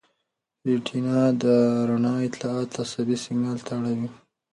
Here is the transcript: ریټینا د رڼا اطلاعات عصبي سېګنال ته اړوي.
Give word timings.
ریټینا 0.67 1.19
د 1.41 1.43
رڼا 1.89 2.13
اطلاعات 2.27 2.69
عصبي 2.83 3.17
سېګنال 3.23 3.57
ته 3.65 3.71
اړوي. 3.77 4.09